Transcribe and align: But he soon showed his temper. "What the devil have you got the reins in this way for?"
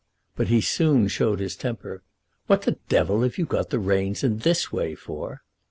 But 0.35 0.47
he 0.47 0.61
soon 0.61 1.07
showed 1.09 1.39
his 1.39 1.55
temper. 1.55 2.01
"What 2.47 2.63
the 2.63 2.79
devil 2.89 3.21
have 3.21 3.37
you 3.37 3.45
got 3.45 3.69
the 3.69 3.77
reins 3.77 4.23
in 4.23 4.39
this 4.39 4.71
way 4.71 4.95
for?" 4.95 5.43